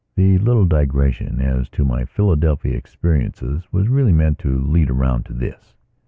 (The 0.15 0.39
little 0.39 0.65
digression 0.65 1.39
as 1.41 1.69
to 1.69 1.85
my 1.85 2.05
Philadelphia 2.05 2.75
experiences 2.75 3.65
was 3.71 3.87
really 3.87 4.11
meant 4.13 4.39
to 4.39 4.57
lead 4.57 4.89
around 4.89 5.27
to 5.27 5.33
this.) 5.33 5.75